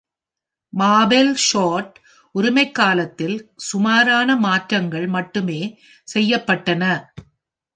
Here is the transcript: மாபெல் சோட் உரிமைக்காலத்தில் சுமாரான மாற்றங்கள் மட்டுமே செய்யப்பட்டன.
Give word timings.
மாபெல் 0.73 1.35
சோட் 1.41 1.91
உரிமைக்காலத்தில் 2.35 3.35
சுமாரான 3.67 4.35
மாற்றங்கள் 4.37 5.07
மட்டுமே 5.07 5.61
செய்யப்பட்டன. 6.07 6.83